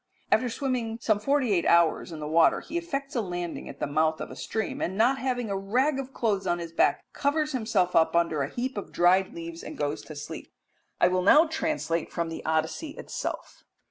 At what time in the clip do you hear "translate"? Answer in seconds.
11.45-12.11